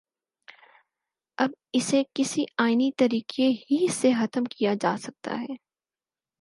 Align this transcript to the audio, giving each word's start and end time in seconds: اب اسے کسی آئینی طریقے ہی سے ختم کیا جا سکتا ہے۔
اب 1.37 1.49
اسے 1.73 2.01
کسی 2.13 2.45
آئینی 2.57 2.91
طریقے 2.97 3.47
ہی 3.47 3.87
سے 3.91 4.11
ختم 4.11 4.43
کیا 4.43 4.73
جا 4.81 4.95
سکتا 4.97 5.39
ہے۔ 5.41 5.55